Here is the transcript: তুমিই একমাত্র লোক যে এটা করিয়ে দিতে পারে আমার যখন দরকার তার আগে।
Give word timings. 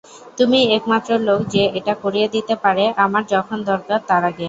তুমিই 0.37 0.71
একমাত্র 0.77 1.09
লোক 1.27 1.41
যে 1.53 1.63
এটা 1.79 1.93
করিয়ে 2.03 2.27
দিতে 2.35 2.53
পারে 2.63 2.83
আমার 3.05 3.23
যখন 3.33 3.57
দরকার 3.69 3.99
তার 4.09 4.21
আগে। 4.23 4.39